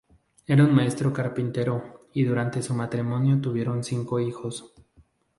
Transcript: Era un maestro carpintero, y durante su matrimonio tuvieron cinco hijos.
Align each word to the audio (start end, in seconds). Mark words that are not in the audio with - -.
Era 0.47 0.63
un 0.63 0.73
maestro 0.73 1.13
carpintero, 1.13 2.07
y 2.15 2.23
durante 2.23 2.63
su 2.63 2.73
matrimonio 2.73 3.39
tuvieron 3.39 3.83
cinco 3.83 4.19
hijos. 4.19 4.73